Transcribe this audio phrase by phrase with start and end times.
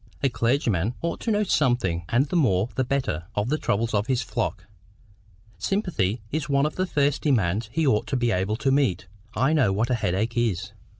[0.23, 4.07] "A clergyman ought to know something, and the more the better, of the troubles of
[4.07, 4.65] his flock.
[5.59, 9.71] Sympathy is one of the first demands he ought to be able to meet—I know
[9.71, 10.71] what a headache is."